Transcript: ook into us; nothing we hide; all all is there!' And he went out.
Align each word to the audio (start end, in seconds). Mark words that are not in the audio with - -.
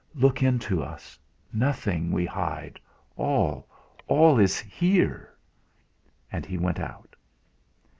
ook 0.19 0.41
into 0.41 0.81
us; 0.81 1.19
nothing 1.53 2.11
we 2.11 2.25
hide; 2.25 2.79
all 3.17 3.67
all 4.07 4.39
is 4.39 4.63
there!' 4.79 5.31
And 6.31 6.43
he 6.43 6.57
went 6.57 6.79
out. 6.79 7.15